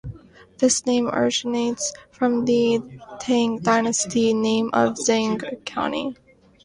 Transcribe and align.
This 0.57 0.87
name 0.87 1.07
originates 1.07 1.93
from 2.09 2.45
the 2.45 2.81
Tang 3.19 3.59
dynasty 3.59 4.33
name 4.33 4.71
of 4.73 4.95
Zhang 4.95 5.63
County. 5.63 6.15